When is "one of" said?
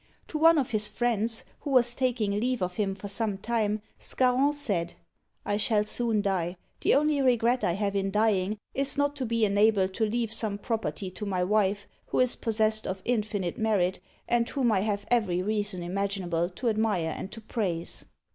0.39-0.71